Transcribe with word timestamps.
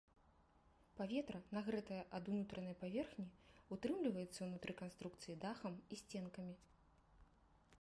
Паветра, 0.99 1.39
нагрэтае 1.57 1.99
ад 2.19 2.29
унутранай 2.31 2.75
паверхні, 2.83 3.25
утрымліваецца 3.77 4.39
ўнутры 4.47 4.71
канструкцыі 4.81 5.37
дахам 5.45 5.73
і 5.95 6.01
сценкамі. 6.01 6.55